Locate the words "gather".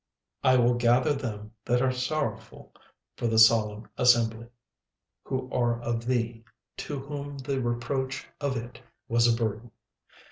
0.73-1.13